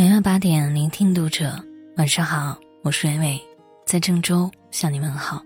[0.00, 1.62] 每晚八点，聆听读者。
[1.98, 3.38] 晚上好，我是蕊蕊，
[3.84, 5.44] 在郑州向你问好。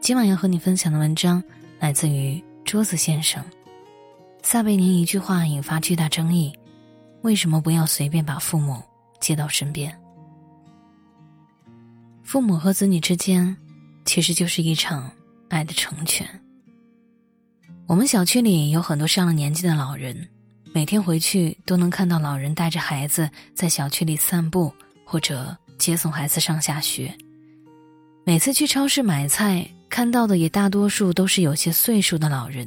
[0.00, 1.44] 今晚要和你分享的文章
[1.78, 3.44] 来自于桌子先生。
[4.42, 6.50] 撒贝宁一句话引发巨大争议：
[7.20, 8.82] 为什么不要随便把父母
[9.20, 9.94] 接到身边？
[12.22, 13.54] 父母和子女之间，
[14.06, 15.12] 其实就是一场
[15.50, 16.26] 爱的成全。
[17.86, 20.26] 我们小区里有很多上了年纪的老人。
[20.74, 24.72] 每天回去都能看到老人带着孩子在小区里散步，
[25.04, 27.14] 或者接送孩子上下学。
[28.24, 32.66] 每次去超市买菜，看到的也大多数都是有些岁数的老人。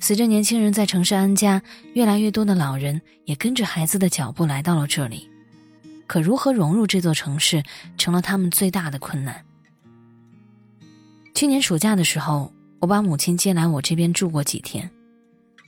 [0.00, 1.60] 随着年轻人在城市安家，
[1.92, 5.28] 越来越多的老人也跟着孩子的脚步来到了这里。
[6.06, 7.62] 可如何融入这座城市，
[7.98, 9.44] 成了他们最大的困难。
[11.34, 12.50] 去年暑假的时候，
[12.80, 14.90] 我把母亲接来我这边住过几天。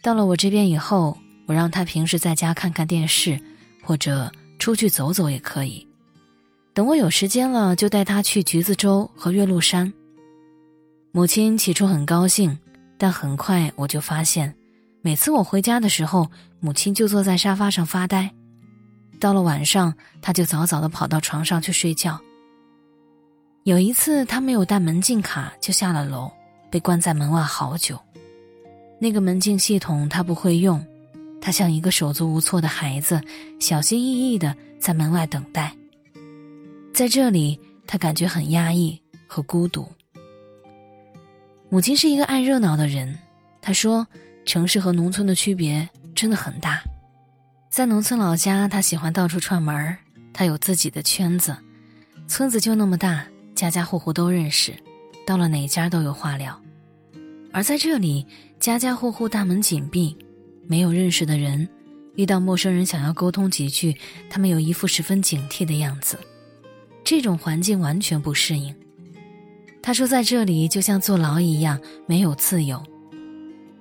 [0.02, 3.38] 到了我这边以后，我让他平时在家看看电视，
[3.82, 5.86] 或者出去走走也可以。
[6.72, 9.92] 等我有时间了，就带他去橘子洲和岳麓山。
[11.12, 12.56] 母亲起初很高兴，
[12.96, 14.54] 但很快我就发现，
[15.02, 18.32] 每次我回家的时候，母亲就坐在沙发上发呆。
[19.18, 19.92] 到了晚上，
[20.22, 22.18] 他就早早的跑到床上去睡觉。
[23.64, 26.30] 有一次，他没有带门禁卡就下了楼，
[26.70, 28.00] 被关在门外好久。
[29.02, 30.84] 那个门禁系统他不会用，
[31.40, 33.18] 他像一个手足无措的孩子，
[33.58, 35.74] 小心翼翼的在门外等待。
[36.92, 39.90] 在这里，他感觉很压抑和孤独。
[41.70, 43.18] 母亲是一个爱热闹的人，
[43.62, 44.06] 她说
[44.44, 46.82] ：“城市和农村的区别真的很大。
[47.70, 49.96] 在农村老家，他喜欢到处串门儿，
[50.32, 51.56] 他有自己的圈子，
[52.28, 54.74] 村子就那么大，家家户户都认识，
[55.24, 56.60] 到了哪家都有话聊。
[57.52, 58.26] 而在这里。”
[58.60, 60.14] 家家户户大门紧闭，
[60.66, 61.66] 没有认识的人，
[62.14, 63.96] 遇到陌生人想要沟通几句，
[64.28, 66.18] 他们有一副十分警惕的样子。
[67.02, 68.74] 这种环境完全不适应。
[69.80, 72.82] 他说，在这里就像坐牢一样，没有自由。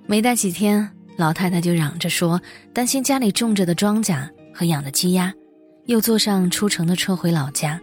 [0.06, 2.40] 没待几天，老太太就嚷着说，
[2.72, 5.30] 担心家里种着的庄稼和养的鸡鸭，
[5.84, 7.78] 又坐上出城的车回老家。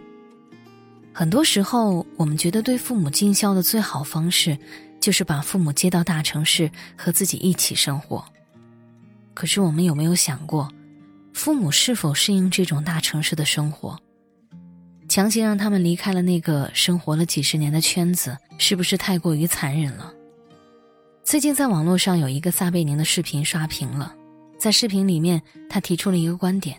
[1.12, 4.58] 很多时候，我们觉得对父母尽孝的最好方式。
[5.00, 8.24] 就是把父母接到大城市和自己一起生活。
[9.34, 10.72] 可是我们有没有想过，
[11.32, 13.98] 父母是否适应这种大城市的生活？
[15.08, 20.12] 强行让他们离开了那个生活了几十年的圈子，是不是太过于残忍了？
[21.24, 24.14] 最近在网络上有一个撒贝宁的视频刷屏了，
[24.58, 26.76] 在视频里面，他提出了一个观点：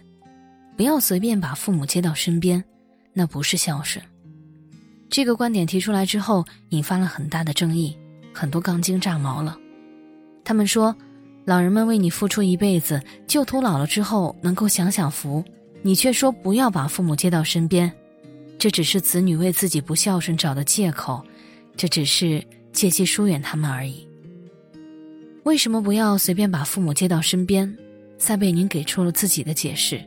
[0.75, 2.63] 不要随便把父母接到身边，
[3.13, 4.03] 那不是孝顺。
[5.09, 7.97] 这个观点提出来之后，引发了很大的争议。
[8.39, 9.59] 很多杠精炸毛了，
[10.45, 10.95] 他们说，
[11.43, 15.43] 老人们为你付出一辈子，就图老了之后能够享享福，
[15.81, 17.91] 你却说不要把父母接到身边，
[18.57, 21.21] 这只是子女为自己不孝顺找的借口，
[21.75, 22.41] 这只是
[22.71, 24.07] 借机疏远他们而已。
[25.43, 27.77] 为什么不要随便把父母接到身边？
[28.17, 30.01] 塞贝宁给出了自己的解释，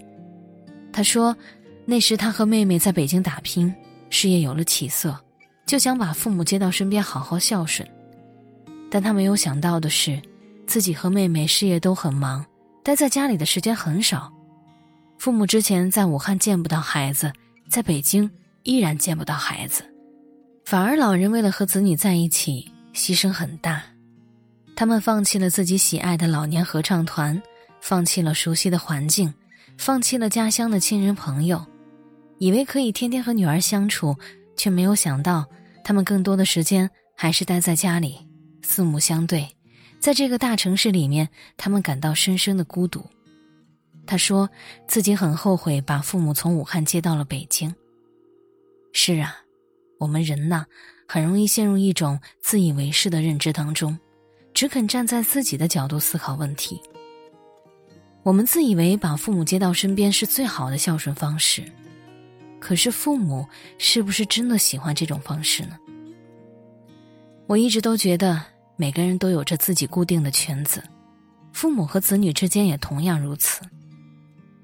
[0.91, 1.37] 他说，
[1.85, 3.71] 那时他和妹妹在北京打拼，
[4.09, 5.15] 事业有了起色，
[5.67, 7.87] 就想把父母接到身边好好孝顺。
[8.93, 10.21] 但他没有想到的是，
[10.67, 12.45] 自己和妹妹事业都很忙，
[12.85, 14.31] 待在家里的时间很少。
[15.17, 17.33] 父母之前在武汉见不到孩子，
[17.71, 18.31] 在北京
[18.65, 19.83] 依然见不到孩子，
[20.67, 23.83] 反而老人为了和子女在一起，牺牲很大。
[24.77, 27.43] 他们放弃了自己喜爱的老年合唱团，
[27.81, 29.33] 放弃了熟悉的环境，
[29.79, 31.65] 放弃了家乡的亲人朋友，
[32.37, 34.15] 以为可以天天和女儿相处，
[34.55, 35.47] 却没有想到，
[35.83, 38.19] 他们更多的时间还是待在家里。
[38.63, 39.49] 四目相对，
[40.01, 43.05] 在这个大城市里面，他们感到深深的孤独。
[44.07, 44.51] 他说
[44.89, 47.75] 自己很后悔把父母从武汉接到了北京。
[48.93, 49.37] 是啊，
[49.99, 50.67] 我们人呐，
[51.07, 53.99] 很容易陷入一种自以为是的认知当中，
[54.55, 56.81] 只肯站在自己的角度思考问题。
[58.23, 61.63] 我们自以为把父母接到身边是最好的孝顺方式，
[62.59, 63.47] 可是父母
[63.79, 65.79] 是不是真的喜欢这种方式呢？
[67.47, 68.52] 我一直都觉得。
[68.83, 70.83] 每个人都有着自己固定的圈子，
[71.53, 73.61] 父母和子女之间也同样如此。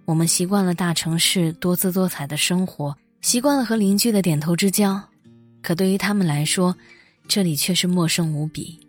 [0.05, 5.01] 我们习惯了大城市多姿多彩的生活，习惯了和邻居的点头之交，
[5.63, 6.77] 可对于他们来说，
[7.29, 8.81] 这里却是陌生无比。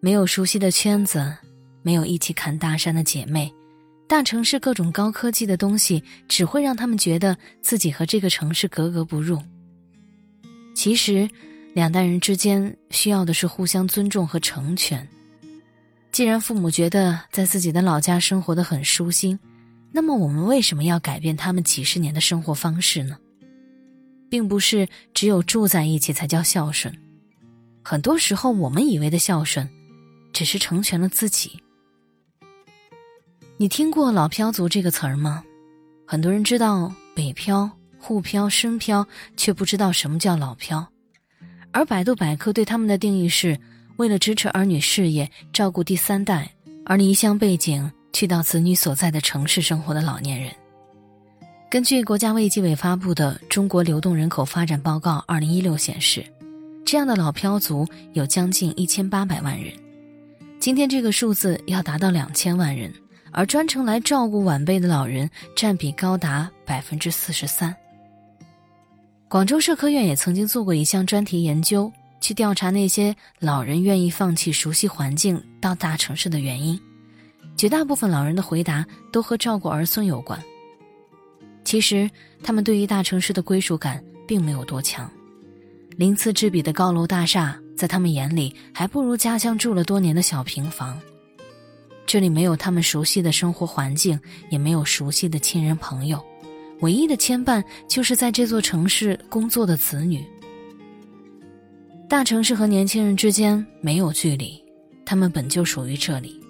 [0.00, 1.32] 没有熟悉的圈子，
[1.82, 3.54] 没有一起砍大山的姐妹，
[4.08, 9.40] 大城市各种高科技的东西只会让他们觉得自己和这个城市格格不入。
[10.74, 11.30] 其实。
[11.74, 15.06] 两代人之间需要的是互相尊重和成全。
[16.12, 19.36] 既然父母觉得在自己的老家生活的很舒心，
[19.90, 23.18] 那么我们为什么要改变他们几十年的生活方式呢？
[24.30, 26.96] 并不是只有住在一起才叫孝顺，
[27.82, 29.68] 很多时候我们以为的孝顺，
[30.32, 31.60] 只是成全了自己。
[33.56, 35.42] 你听过“老漂族”这个词儿吗？
[36.06, 37.68] 很多人知道北漂、
[37.98, 39.04] 沪漂、深漂，
[39.36, 40.88] 却不知道什么叫老漂。
[41.74, 43.58] 而百度百科对他们的定义是：
[43.96, 46.48] 为了支持儿女事业、照顾第三代
[46.86, 50.52] 而离乡背井去到子女所在的城市生活的老年人。
[51.68, 56.24] 根据国家卫计委发布的《中国流动人口发展报告（二零一六）》显示，
[56.84, 59.72] 这样的老漂族有将近一千八百万人。
[60.60, 62.94] 今天这个数字要达到两千万人，
[63.32, 67.74] 而专程来照顾晚辈的老人占比高达百分之四十三。
[69.34, 76.80] 广州社科院也曾经做过一项专题研究，去调查那些老人愿意放弃熟悉环境到大城市的原因。
[77.56, 80.40] 绝大部分老人的回答都和照顾儿孙有关。
[81.64, 82.08] 其实，
[82.44, 85.10] 他们对于大城市的归属感并没有多强，
[85.96, 90.96] 鳞次栉比的高楼大厦在他们眼里还不如家乡住了多年的小平房。
[92.06, 94.16] 这里没有他们熟悉的生活环境，
[94.48, 96.24] 也没有熟悉的亲人朋友，
[96.80, 100.24] 唯一的牵绊就是在这座城市工作的子女。
[102.08, 104.62] 大城市和年轻人之间没有距离，
[105.04, 106.40] 他们本就属于这里，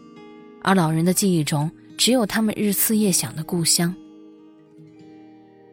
[0.62, 3.94] 而老人的记忆中只有他们日思夜想的故乡。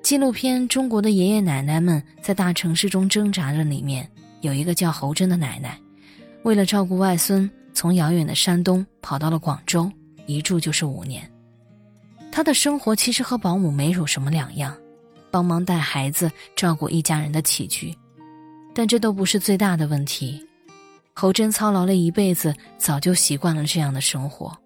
[0.03, 4.09] 纪录片《中国的爷爷奶奶们在大城市中挣扎着》里面
[4.41, 5.79] 有一个叫侯珍的奶奶，
[6.43, 9.91] 为了照顾外孙，从遥远的山东跑到了广州，
[10.25, 11.29] 一住就是五年。
[12.31, 14.75] 她的生活其实和保姆没有什么两样，
[15.29, 17.95] 帮忙带孩子，照顾一家人的起居。
[18.73, 20.41] 但这都不是最大的问题。
[21.13, 24.57] 侯珍操劳了一辈子，早就习惯了这样的生活。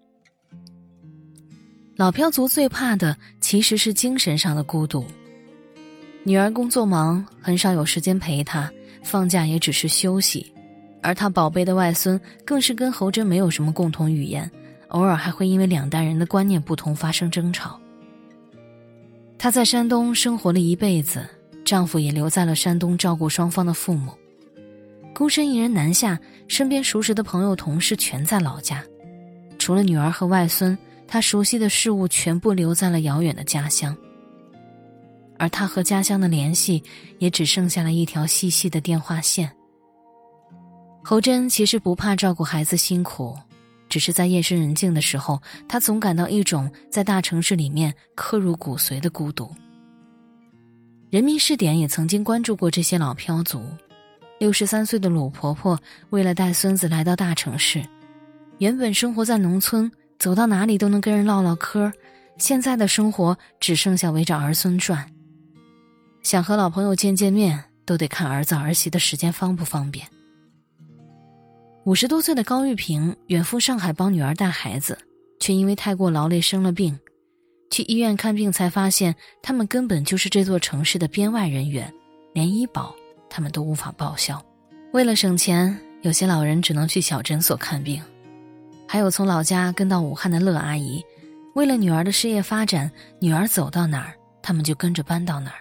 [1.95, 5.05] 老漂族最怕的其实是精神上的孤独。
[6.23, 8.71] 女儿工作忙，很少有时间陪她，
[9.03, 10.53] 放假也只是休息，
[11.01, 14.49] 而他宝贝的外孙更是跟侯珍没有什么共同语言，
[14.89, 17.79] 偶尔还会因为两代人的观念不同发生争吵。
[19.37, 21.27] 她在山东生活了一辈子，
[21.63, 24.11] 丈夫也留在了山东照顾双方的父母，
[25.13, 28.83] 孤身一人南下，身边熟识的朋友同事全在老家，
[29.57, 30.77] 除了女儿和外孙，
[31.07, 33.95] 她熟悉的事物全部留在了遥远的家乡。
[35.37, 36.81] 而他和家乡的联系
[37.19, 39.51] 也只剩下了一条细细的电话线。
[41.03, 43.37] 侯珍其实不怕照顾孩子辛苦，
[43.95, 49.49] 只是在夜深人静的时候，他总感到一种在大城市里面刻入骨髓的孤独。
[51.09, 53.63] 人民视点也曾经关注过这些老漂族，
[54.37, 57.81] 六十三岁的鲁婆婆为了带孙子来到大城市，
[58.57, 59.89] 原本生活在农村，
[60.19, 61.89] 走到哪里都能跟人唠唠嗑，
[62.37, 65.09] 现在的生活只剩下围着儿孙转。
[66.21, 70.05] 想和老朋友见见面，都得看儿子儿媳的时间方不方便。
[71.85, 74.97] 五十多岁的高玉平远赴上海帮女儿带孩子，
[75.39, 76.97] 却因为太过劳累生了病。
[77.69, 81.93] 去医院看病才发现，他们根本就是这座城市的编外人员，
[82.33, 82.95] 连医保
[83.29, 84.43] 他们都无法报销。
[84.93, 88.01] 为了省钱，有些老人只能去小诊所看病。
[88.87, 91.05] 还有从老家跟到武汉的乐阿姨，
[91.53, 92.89] 为了女儿的事业发展，
[93.19, 95.57] 女儿走到哪儿，他们就跟着搬到哪儿。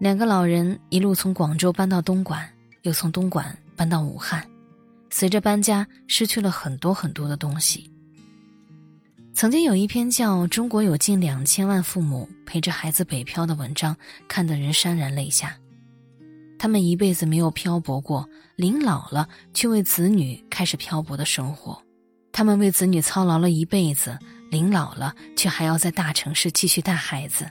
[0.00, 2.44] 两个老人一路从广州搬到东莞，
[2.82, 4.44] 又从东莞搬到武汉，
[5.10, 7.90] 随着搬家失去了很多很多的东西。
[9.32, 13.96] 曾经有一篇叫《中国有近两千万父母陪着孩子北漂》的文章，
[14.28, 15.56] 看得人潸然泪下。
[16.58, 21.82] 他们一辈子没有漂泊过，临老了却为子女开始漂泊的生活。
[22.32, 24.18] 他们为子女操劳了一辈子，
[24.50, 27.48] 临老了却还要在大城市继续带孩子。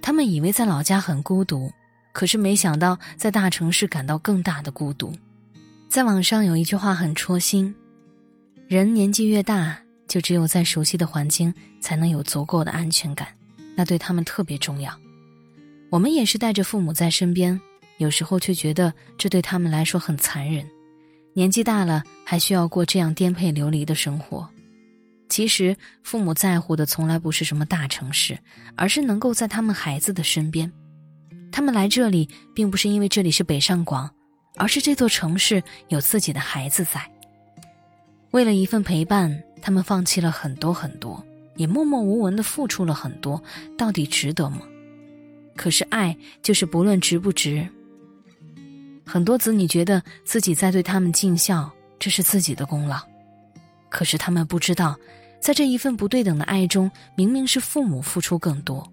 [0.00, 1.72] 他们以为在老家很孤独，
[2.12, 5.12] 可是没想到在大城市感到更大的孤独。
[5.88, 7.74] 在网上有一句话很戳心：
[8.66, 13.28] 人年纪越大，就只有在熟悉的环境才能有足够的安全感，
[13.74, 14.92] 那对他们特别重要。
[15.88, 17.58] 我们也是带着父母在身边，
[17.96, 20.68] 有时候却觉得这对他们来说很残忍。
[21.32, 24.46] 年纪大了，还需要过这样颠沛流离的生活。
[25.30, 28.38] 其实，父母在乎的从来不是什么大城市，
[28.76, 30.70] 而是能够在他们孩子的身边。
[31.50, 34.10] 他们来这里，并不是因为这里是北上广，
[34.58, 37.00] 而是这座城市有自己的孩子在。
[38.32, 41.24] 为了一份陪伴，他们放弃了很多很多，
[41.56, 43.42] 也默默无闻的付出了很多，
[43.76, 44.62] 到底值得吗？
[45.56, 47.66] 可是爱就是不论值不值。
[49.06, 53.00] 很多子女觉得自己在对他们尽孝，这是自己的功劳。
[53.88, 54.94] 可是他们不知道，
[55.40, 58.86] 在这一份不对等的爱中，明明是父母付出更多。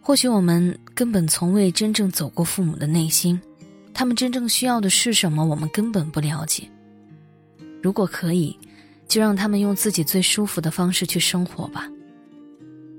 [0.00, 3.38] 或许我们根本从未真正走过父母的内心，
[4.02, 6.68] 他们真正需要的是什么，我们根本不了解。
[7.80, 8.58] 如果可以，
[9.06, 11.88] 就让他们用自己最舒服的方式去生活吧。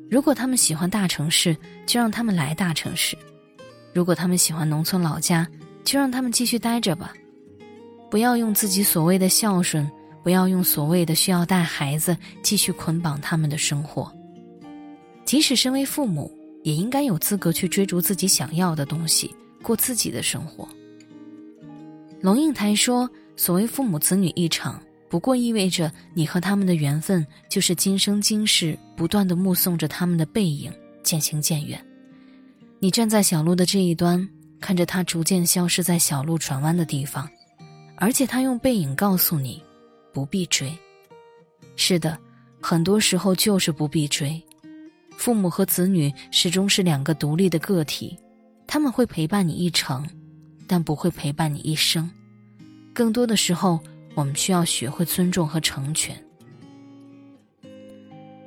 [0.09, 3.17] 如果他们喜欢大城市，就让他们来大城市；
[3.93, 5.45] 如果他们喜欢农村老家，
[5.83, 7.13] 就让他们继续待着吧。
[8.09, 9.85] 不要用自己所谓的孝顺，
[10.23, 14.09] 不要用所谓的需要带孩子继续捆绑他们的生活。
[15.25, 16.31] 即使身为父母，
[16.63, 20.65] 也应该有资格去追逐自己想要的东西，过自己的生活。
[22.23, 30.71] 龙应台说：“所谓父母子女一场。”不过意味着你和他们的缘分，就是今生今世不断的目送着他们的背影
[31.03, 31.79] 渐行渐远。
[32.79, 34.27] 你站在小路的这一端，
[34.61, 37.29] 看着他逐渐消失在小路转弯的地方，
[37.97, 39.61] 而且他用背影告诉你，
[40.13, 40.73] 不必追。
[41.75, 42.17] 是的，
[42.61, 44.41] 很多时候就是不必追。
[45.17, 48.17] 父母和子女始终是两个独立的个体，
[48.65, 50.03] 他们会陪伴你一程，
[50.67, 52.09] 但不会陪伴你一生。
[52.93, 53.79] 更多的时候。
[54.15, 56.15] 我们需要学会尊重和成全。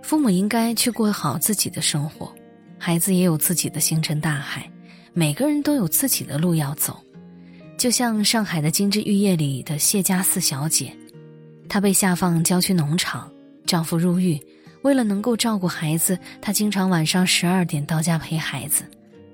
[0.00, 2.32] 父母应该去过好自己的生活，
[2.78, 4.70] 孩子也有自己的星辰大海，
[5.12, 6.96] 每个人都有自己的路要走。
[7.76, 10.96] 就像上海的《金枝玉叶》里的谢家四小姐，
[11.68, 13.28] 她被下放郊区农场，
[13.66, 14.40] 丈夫入狱，
[14.82, 18.84] 为了能够照顾孩子，她经常晚上十二点到家陪孩子，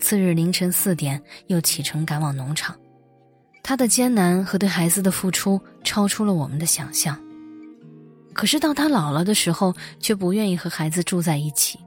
[0.03, 2.77] 次日凌晨四点又启程赶往农场。
[3.63, 7.19] 他的艰难和对孩子的付出超出了我们的想象。
[8.35, 11.79] 可是到他老了的时候，却不愿意和孩子住在一起，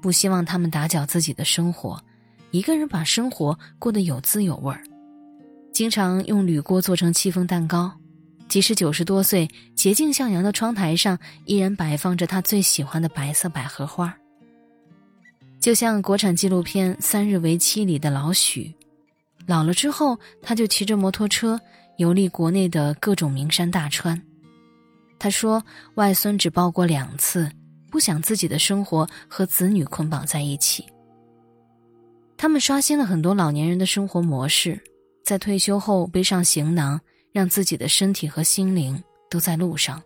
[0.00, 2.02] 不希望他们打搅自己的生活，
[2.50, 4.82] 一个人把生活过得有滋有味儿。
[5.72, 7.92] 经常用铝锅做成戚风蛋糕，
[8.48, 14.14] 即使九十多岁，洁净向阳的窗台上依然摆放着他最喜欢的白色百合花。
[15.62, 18.74] 就像国产纪录片《三日为期》里的老许。
[19.46, 21.58] 老了之后，他就骑着摩托车
[21.98, 24.20] 游历国内的各种名山大川。
[25.20, 25.62] 他说
[25.94, 27.48] ：“外孙只抱过两次，
[27.92, 30.84] 不想自己的生活和子女捆绑在一起。”
[32.36, 34.76] 他们刷新了很多老年人的生活模式，
[35.24, 37.00] 在退休后背上行囊，
[37.30, 39.00] 让自己的身体和心灵
[39.30, 40.02] 都在路上。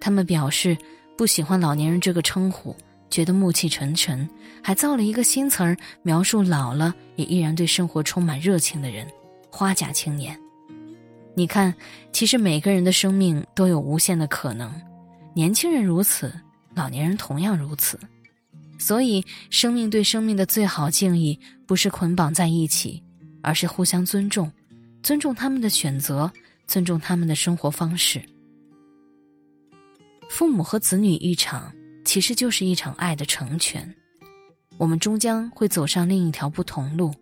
[0.00, 0.78] 他们表示
[1.18, 2.72] 不喜欢“老年人”这个称呼。
[3.10, 4.28] 觉得暮气沉沉，
[4.62, 9.06] 还造了一个新词儿描述老了也依然对生活充满热情的人——
[9.50, 10.38] 花甲青年。
[11.34, 11.74] 你看，
[12.12, 14.72] 其实每个人的生命都有无限的可能，
[15.34, 16.32] 年轻人如此，
[16.74, 17.98] 老年人同样如此。
[18.78, 23.02] 所以，生命对生命的最好敬意，不是捆绑在一起，
[23.42, 24.50] 而是互相尊重，
[25.02, 26.30] 尊重他们的选择，
[26.66, 28.22] 尊重他们的生活方式。
[30.28, 31.72] 父母和子女一场。
[32.10, 33.94] 其实就是一场爱的成全，
[34.78, 37.14] 我们终将会走上另一条不同路，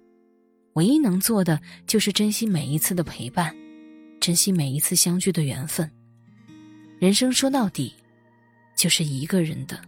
[0.76, 3.54] 唯一能做的就是珍惜每一次的陪伴，
[4.18, 5.92] 珍惜每一次相聚的缘分。
[6.98, 7.92] 人生说到底，
[8.74, 9.78] 就是一个人的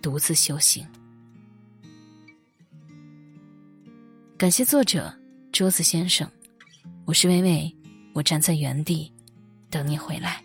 [0.00, 0.86] 独自修行。
[4.38, 5.14] 感谢作者
[5.52, 6.26] 桌子先生，
[7.04, 7.76] 我是微微，
[8.14, 9.12] 我站在原地
[9.68, 10.43] 等你回来。